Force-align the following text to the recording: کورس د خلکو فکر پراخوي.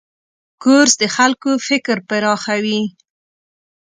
کورس 0.63 0.93
د 1.01 1.03
خلکو 1.15 1.51
فکر 1.67 1.97
پراخوي. 2.09 2.81